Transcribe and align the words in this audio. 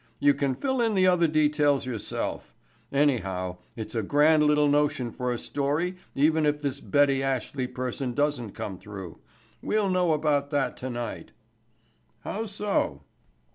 You 0.17 0.33
can 0.33 0.55
fill 0.55 0.81
in 0.81 0.95
the 0.95 1.05
other 1.05 1.27
details 1.27 1.85
yourself. 1.85 2.55
Anyhow, 2.91 3.57
it's 3.75 3.93
a 3.93 4.01
grand 4.01 4.41
little 4.43 4.67
notion 4.67 5.11
for 5.11 5.31
a 5.31 5.37
story 5.37 5.95
even 6.15 6.43
if 6.43 6.59
this 6.59 6.81
Betty 6.81 7.21
Ashley 7.21 7.67
person 7.67 8.15
doesn't 8.15 8.53
come 8.53 8.79
through. 8.79 9.19
We'll 9.61 9.91
know 9.91 10.13
about 10.13 10.49
that 10.49 10.75
tonight." 10.75 11.33
"How 12.21 12.47
so?" 12.47 13.03